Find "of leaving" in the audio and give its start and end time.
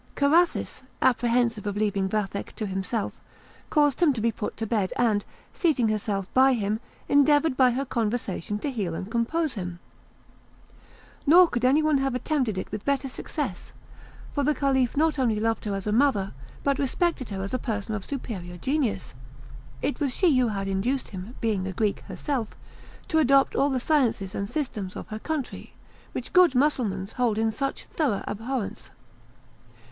1.67-2.09